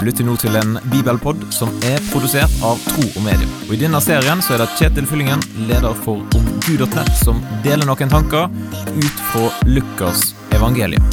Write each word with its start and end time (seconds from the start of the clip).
Du 0.00 0.06
lytter 0.06 0.24
nå 0.24 0.32
til 0.40 0.54
en 0.56 0.78
bibelpod 0.88 1.42
som 1.52 1.68
er 1.84 1.98
produsert 2.08 2.52
av 2.64 2.78
Tro 2.86 3.02
og 3.04 3.20
Medier. 3.20 3.48
Og 3.66 3.74
I 3.76 3.80
denne 3.82 3.98
serien 4.00 4.40
så 4.40 4.54
er 4.54 4.62
det 4.62 4.70
Kjetil 4.78 5.04
Fyllingen, 5.04 5.42
leder 5.68 5.92
for 6.06 6.22
omgud.nett, 6.38 7.10
som 7.20 7.42
deler 7.60 7.84
noen 7.84 8.08
tanker 8.08 8.48
ut 8.96 9.20
fra 9.28 9.50
Lukas 9.68 10.30
evangelium. 10.56 11.04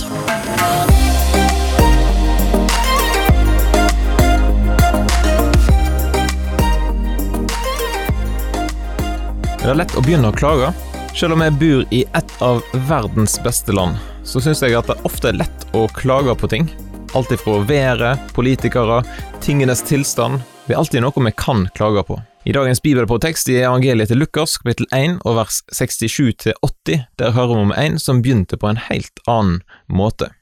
Det 9.59 9.67
er 9.67 9.81
lett 9.83 9.99
å 9.99 10.07
begynne 10.07 10.31
å 10.31 10.39
klage. 10.39 10.71
Selv 11.11 11.35
om 11.35 11.43
jeg 11.43 11.59
bor 11.59 11.87
i 11.91 12.05
et 12.15 12.35
av 12.39 12.63
verdens 12.87 13.35
beste 13.43 13.75
land, 13.75 13.99
så 14.23 14.39
syns 14.39 14.63
jeg 14.63 14.79
at 14.79 14.87
det 14.87 15.01
ofte 15.03 15.33
er 15.33 15.41
lett 15.43 15.71
å 15.75 15.89
klage 15.91 16.39
på 16.39 16.55
ting. 16.55 16.71
Alt 17.15 17.31
ifra 17.31 17.59
været, 17.63 18.19
politikere, 18.33 19.03
tingenes 19.41 19.81
tilstand. 19.81 20.41
Det 20.67 20.75
er 20.75 20.81
alltid 20.81 21.01
noe 21.01 21.23
vi 21.23 21.31
kan 21.39 21.67
klage 21.77 22.03
på. 22.03 22.17
I 22.47 22.51
dagens 22.55 22.81
bibelpåtekst 22.83 23.47
i 23.51 23.61
evangeliet 23.61 24.11
til 24.11 24.19
Lukas, 24.19 24.57
kapittel 24.59 24.87
1 24.95 25.21
og 25.23 25.37
vers 25.39 25.61
67-80, 25.71 27.07
der 27.19 27.31
hører 27.31 27.53
vi 27.55 27.63
om 27.63 27.73
en 27.75 27.97
som 27.99 28.21
begynte 28.21 28.59
på 28.59 28.67
en 28.69 28.81
helt 28.89 29.23
annen 29.27 29.61
måte. 29.87 30.33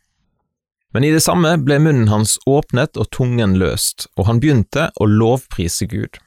Men 0.94 1.06
i 1.06 1.14
det 1.14 1.22
samme 1.26 1.54
ble 1.62 1.78
munnen 1.82 2.10
hans 2.10 2.38
åpnet 2.50 2.98
og 2.98 3.12
tungen 3.14 3.58
løst, 3.62 4.08
og 4.18 4.30
han 4.30 4.42
begynte 4.42 4.90
å 4.98 5.10
lovprise 5.10 5.86
Gud. 5.92 6.18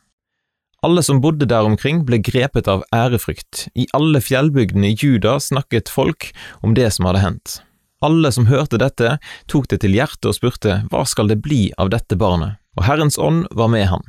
Alle 0.86 1.02
som 1.02 1.18
bodde 1.22 1.48
der 1.50 1.66
omkring 1.66 2.04
ble 2.06 2.20
grepet 2.22 2.70
av 2.70 2.84
ærefrykt. 2.94 3.66
I 3.74 3.88
alle 3.96 4.22
fjellbygdene 4.22 4.92
i 4.92 4.98
Juda 4.98 5.40
snakket 5.42 5.90
folk 5.90 6.30
om 6.62 6.78
det 6.78 6.92
som 6.94 7.10
hadde 7.10 7.24
hendt. 7.24 7.62
Alle 8.04 8.30
som 8.32 8.46
hørte 8.46 8.78
dette, 8.78 9.16
tok 9.50 9.68
det 9.72 9.80
til 9.82 9.96
hjertet 9.96 10.30
og 10.30 10.36
spurte 10.36 10.82
hva 10.92 11.02
skal 11.08 11.30
det 11.30 11.40
bli 11.42 11.68
av 11.78 11.90
dette 11.94 12.18
barnet? 12.18 12.60
Og 12.78 12.86
Herrens 12.86 13.18
ånd 13.18 13.46
var 13.50 13.72
med 13.72 13.88
han. 13.90 14.04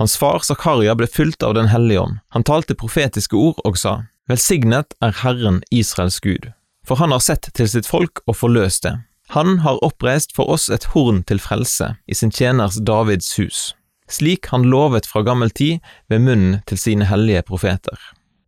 Hans 0.00 0.16
far 0.18 0.40
Zakaria 0.42 0.94
ble 0.96 1.06
fulgt 1.06 1.44
av 1.44 1.54
Den 1.54 1.68
hellige 1.70 2.00
ånd. 2.00 2.18
Han 2.34 2.42
talte 2.42 2.74
profetiske 2.74 3.36
ord 3.36 3.60
og 3.64 3.78
sa, 3.78 4.04
Velsignet 4.28 4.96
er 5.04 5.12
Herren 5.20 5.60
Israels 5.70 6.18
Gud, 6.24 6.50
for 6.86 6.96
han 6.96 7.12
har 7.12 7.20
sett 7.20 7.50
til 7.54 7.68
sitt 7.68 7.86
folk 7.86 8.24
og 8.26 8.40
forløst 8.40 8.88
det. 8.88 8.96
Han 9.36 9.60
har 9.64 9.82
oppreist 9.84 10.34
for 10.36 10.48
oss 10.48 10.70
et 10.72 10.88
horn 10.96 11.22
til 11.28 11.40
frelse 11.40 11.94
i 12.08 12.16
sin 12.16 12.32
tjeners 12.32 12.80
Davids 12.80 13.36
hus 13.36 13.74
slik 14.08 14.46
han 14.46 14.62
lovet 14.62 15.06
fra 15.06 15.22
gammel 15.22 15.50
tid 15.50 15.80
ved 16.08 16.24
munnen 16.24 16.60
til 16.68 16.78
sine 16.78 17.08
hellige 17.08 17.44
profeter, 17.48 17.96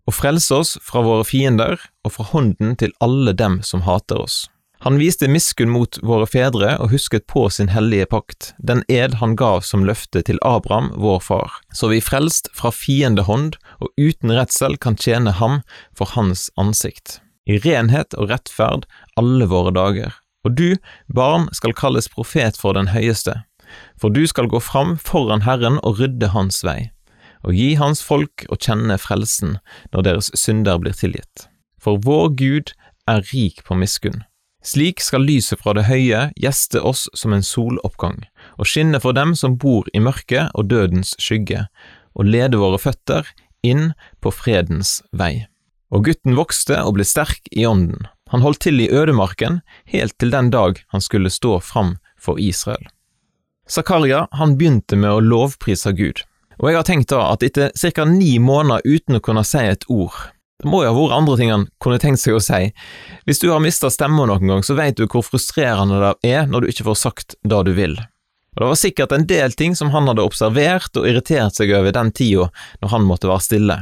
og 0.06 0.14
frelse 0.14 0.54
oss 0.54 0.76
fra 0.84 1.02
våre 1.06 1.24
fiender 1.26 1.78
og 2.04 2.16
fra 2.16 2.28
hånden 2.32 2.76
til 2.80 2.94
alle 3.00 3.34
dem 3.36 3.62
som 3.62 3.86
hater 3.86 4.20
oss. 4.26 4.46
Han 4.84 4.98
viste 4.98 5.28
miskunn 5.28 5.70
mot 5.72 5.96
våre 6.04 6.26
fedre 6.28 6.74
og 6.82 6.90
husket 6.92 7.24
på 7.32 7.46
sin 7.50 7.70
hellige 7.72 8.06
pakt, 8.12 8.52
den 8.58 8.82
ed 8.92 9.16
han 9.22 9.32
gav 9.36 9.62
som 9.64 9.86
løfte 9.88 10.20
til 10.28 10.38
Abraham, 10.44 10.90
vår 11.00 11.22
far, 11.24 11.54
så 11.72 11.88
vi 11.88 12.02
frelst 12.04 12.50
fra 12.54 12.70
fiendehånd 12.74 13.56
og 13.80 13.88
uten 13.96 14.34
redsel 14.36 14.76
kan 14.76 14.98
tjene 15.00 15.32
ham 15.40 15.62
for 15.96 16.12
hans 16.12 16.50
ansikt, 16.60 17.20
i 17.48 17.56
renhet 17.64 18.14
og 18.20 18.28
rettferd 18.34 18.84
alle 19.16 19.48
våre 19.48 19.72
dager. 19.72 20.12
Og 20.44 20.54
du, 20.60 20.76
barn, 21.08 21.48
skal 21.56 21.74
kalles 21.74 22.10
profet 22.12 22.60
for 22.60 22.76
den 22.76 22.92
høyeste, 22.92 23.40
for 23.98 24.12
du 24.12 24.26
skal 24.28 24.50
gå 24.52 24.60
fram 24.62 24.94
foran 25.00 25.42
Herren 25.48 25.80
og 25.82 25.98
rydde 26.02 26.30
hans 26.36 26.60
vei, 26.66 26.92
og 27.42 27.56
gi 27.56 27.72
hans 27.80 28.04
folk 28.04 28.44
å 28.52 28.60
kjenne 28.60 29.00
frelsen 29.00 29.56
når 29.96 30.06
deres 30.06 30.30
synder 30.36 30.78
blir 30.82 30.94
tilgitt. 30.94 31.48
For 31.80 31.98
vår 32.02 32.34
Gud 32.36 32.76
er 33.08 33.24
rik 33.32 33.64
på 33.64 33.74
miskunn. 33.78 34.25
Slik 34.66 35.00
skal 35.00 35.22
lyset 35.22 35.60
fra 35.62 35.76
det 35.78 35.84
høye 35.86 36.24
gjeste 36.34 36.80
oss 36.82 37.04
som 37.14 37.34
en 37.36 37.44
soloppgang, 37.46 38.24
og 38.58 38.66
skinne 38.66 38.98
for 39.02 39.14
dem 39.14 39.36
som 39.38 39.54
bor 39.62 39.86
i 39.94 40.02
mørket 40.02 40.50
og 40.58 40.66
dødens 40.72 41.14
skygge, 41.22 41.68
og 42.18 42.26
lede 42.26 42.58
våre 42.58 42.80
føtter 42.82 43.28
inn 43.62 43.92
på 44.18 44.32
fredens 44.34 44.98
vei. 45.14 45.46
Og 45.94 46.08
gutten 46.08 46.34
vokste 46.34 46.80
og 46.82 46.96
ble 46.96 47.06
sterk 47.06 47.46
i 47.54 47.62
ånden. 47.68 48.08
Han 48.34 48.42
holdt 48.42 48.64
til 48.66 48.82
i 48.82 48.90
ødemarken 48.90 49.60
helt 49.92 50.16
til 50.18 50.34
den 50.34 50.50
dag 50.50 50.82
han 50.90 51.04
skulle 51.04 51.30
stå 51.30 51.60
fram 51.62 51.98
for 52.18 52.42
Israel. 52.42 52.82
Zakaria 53.70 54.26
han 54.34 54.56
begynte 54.58 54.98
med 54.98 55.12
å 55.12 55.22
lovprise 55.22 55.94
Gud, 55.94 56.24
og 56.58 56.70
jeg 56.70 56.78
har 56.80 56.88
tenkt 56.88 57.14
da 57.14 57.22
at 57.30 57.46
etter 57.46 57.70
ca. 57.70 58.04
ni 58.04 58.38
måneder 58.42 58.82
uten 58.82 59.18
å 59.18 59.22
kunne 59.22 59.46
si 59.46 59.62
et 59.62 59.86
ord, 59.86 60.14
det 60.62 60.70
må 60.72 60.82
jo 60.82 60.90
ha 60.90 60.96
vært 60.96 61.16
andre 61.18 61.36
ting 61.36 61.50
han 61.52 61.64
kunne 61.84 62.00
tenkt 62.00 62.22
seg 62.22 62.38
å 62.38 62.42
si. 62.42 62.70
Hvis 63.28 63.42
du 63.42 63.50
har 63.50 63.60
mista 63.60 63.90
stemma 63.92 64.24
noen 64.28 64.48
gang, 64.48 64.62
så 64.64 64.76
vet 64.78 64.96
du 64.96 65.04
hvor 65.04 65.24
frustrerende 65.26 65.98
det 66.00 66.30
er 66.32 66.46
når 66.48 66.64
du 66.64 66.70
ikke 66.72 66.86
får 66.88 67.00
sagt 67.02 67.36
det 67.44 67.64
du 67.68 67.74
vil. 67.76 67.98
Og 68.56 68.62
det 68.62 68.70
var 68.70 68.80
sikkert 68.80 69.12
en 69.12 69.26
del 69.28 69.52
ting 69.52 69.76
som 69.76 69.92
han 69.92 70.08
hadde 70.08 70.24
observert 70.24 70.96
og 70.96 71.04
irritert 71.10 71.58
seg 71.58 71.74
over 71.76 71.92
den 71.92 72.12
tida 72.16 72.48
når 72.80 72.94
han 72.94 73.04
måtte 73.04 73.28
være 73.28 73.44
stille. 73.44 73.76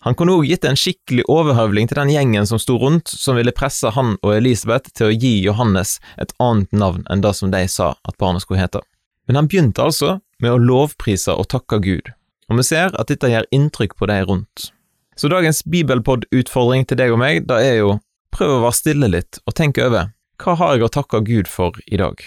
Han 0.00 0.16
kunne 0.16 0.38
òg 0.38 0.46
gitt 0.48 0.64
en 0.64 0.78
skikkelig 0.80 1.26
overhøvling 1.28 1.90
til 1.90 1.98
den 2.00 2.12
gjengen 2.14 2.48
som 2.48 2.56
sto 2.62 2.78
rundt, 2.80 3.12
som 3.12 3.36
ville 3.36 3.52
presse 3.52 3.92
han 3.92 4.14
og 4.22 4.32
Elisabeth 4.32 4.94
til 4.96 5.10
å 5.10 5.12
gi 5.12 5.34
Johannes 5.44 5.98
et 6.16 6.32
annet 6.40 6.72
navn 6.72 7.04
enn 7.12 7.20
det 7.20 7.34
som 7.36 7.52
de 7.52 7.60
sa 7.68 7.92
at 8.08 8.16
barnet 8.16 8.46
skulle 8.46 8.62
hete. 8.62 8.80
Men 9.28 9.42
han 9.42 9.52
begynte 9.52 9.84
altså 9.84 10.16
med 10.40 10.54
å 10.54 10.62
lovprise 10.64 11.36
og 11.36 11.50
takke 11.52 11.82
Gud, 11.84 12.08
og 12.48 12.56
vi 12.56 12.64
ser 12.72 12.96
at 12.96 13.12
dette 13.12 13.28
gjør 13.28 13.52
inntrykk 13.52 13.98
på 14.00 14.08
de 14.08 14.22
rundt. 14.24 14.70
Så 15.18 15.28
dagens 15.28 15.62
bibelpod-utfordring 15.66 16.86
til 16.88 17.00
deg 17.00 17.12
og 17.14 17.20
meg, 17.20 17.44
da 17.48 17.58
er 17.62 17.80
jo 17.80 17.98
prøv 18.34 18.56
å 18.56 18.64
være 18.64 18.78
stille 18.78 19.10
litt 19.10 19.40
og 19.44 19.56
tenk 19.58 19.80
over 19.82 20.12
hva 20.40 20.54
har 20.56 20.76
jeg 20.76 20.86
å 20.86 20.92
takke 20.94 21.20
Gud 21.26 21.48
for 21.50 21.76
i 21.84 21.98
dag? 22.00 22.22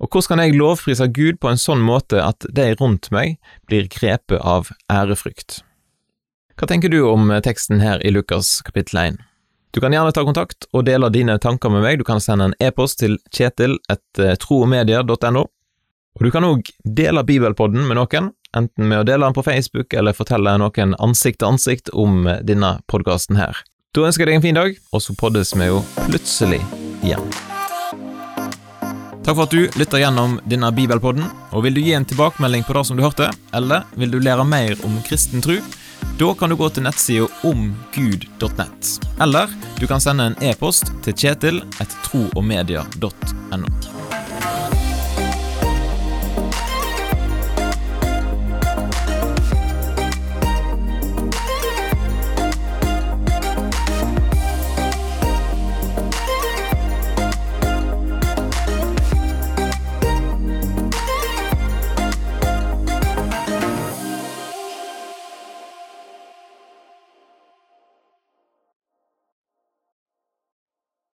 Og 0.00 0.08
hvordan 0.08 0.32
kan 0.32 0.40
jeg 0.42 0.56
lovprise 0.58 1.06
Gud 1.14 1.38
på 1.38 1.50
en 1.50 1.60
sånn 1.60 1.82
måte 1.84 2.18
at 2.24 2.46
de 2.56 2.70
rundt 2.80 3.10
meg 3.14 3.36
blir 3.68 3.86
grepet 3.92 4.40
av 4.40 4.72
ærefrykt? 4.90 5.60
Hva 6.58 6.68
tenker 6.68 6.90
du 6.92 7.04
om 7.06 7.30
teksten 7.44 7.84
her 7.84 8.02
i 8.04 8.10
Lukas 8.12 8.58
kapittel 8.66 8.98
1? 9.04 9.20
Du 9.70 9.78
kan 9.80 9.94
gjerne 9.94 10.10
ta 10.10 10.24
kontakt 10.26 10.66
og 10.74 10.88
dele 10.88 11.12
dine 11.14 11.36
tanker 11.38 11.70
med 11.70 11.84
meg, 11.84 12.00
du 12.00 12.04
kan 12.04 12.18
sende 12.20 12.50
en 12.50 12.56
e-post 12.58 12.98
til 13.04 13.20
kjetil 13.30 13.76
etter 13.92 14.34
troogmedier.no. 14.42 15.44
Og 16.18 16.26
du 16.26 16.30
kan 16.34 16.46
òg 16.46 16.70
dele 16.84 17.22
Bibelpodden 17.26 17.86
med 17.86 17.98
noen, 18.00 18.32
enten 18.56 18.88
med 18.90 19.02
å 19.02 19.06
dele 19.06 19.26
den 19.28 19.36
på 19.36 19.44
Facebook 19.46 19.94
eller 19.94 20.16
fortelle 20.16 20.56
noen 20.58 20.96
ansikt 20.98 21.40
til 21.42 21.52
ansikt 21.52 21.92
om 21.94 22.26
denne 22.42 22.78
podkasten 22.90 23.38
her. 23.38 23.62
Da 23.94 24.06
ønsker 24.06 24.26
jeg 24.26 24.30
deg 24.30 24.38
en 24.38 24.44
fin 24.44 24.58
dag, 24.58 24.76
og 24.94 25.02
så 25.02 25.14
poddes 25.18 25.54
vi 25.56 25.70
jo 25.70 25.80
plutselig 26.04 26.60
igjen. 27.02 27.24
Takk 29.20 29.36
for 29.36 29.44
at 29.44 29.54
du 29.54 29.78
lytter 29.78 30.00
gjennom 30.02 30.38
denne 30.48 30.70
bibelpodden, 30.74 31.26
og 31.54 31.66
vil 31.66 31.76
du 31.76 31.82
gi 31.84 31.92
en 31.94 32.06
tilbakemelding 32.08 32.64
på 32.66 32.74
det 32.74 32.84
som 32.88 32.98
du 32.98 33.04
hørte, 33.04 33.28
eller 33.54 33.84
vil 33.98 34.14
du 34.14 34.18
lære 34.22 34.46
mer 34.46 34.78
om 34.86 34.96
kristen 35.06 35.42
tro, 35.44 35.58
da 36.20 36.30
kan 36.38 36.52
du 36.52 36.56
gå 36.58 36.68
til 36.70 36.84
nettsida 36.86 37.28
omgud.nett, 37.48 38.90
eller 39.20 39.52
du 39.78 39.86
kan 39.90 40.02
sende 40.02 40.30
en 40.30 40.38
e-post 40.44 40.92
til 41.06 41.16
kjetil 41.16 41.62
etter 41.78 41.96
troogmedia.no. 42.08 43.79